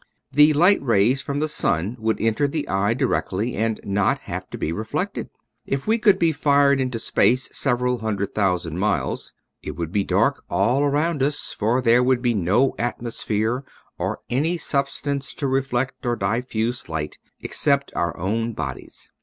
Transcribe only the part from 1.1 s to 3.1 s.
from the sun would enter the eye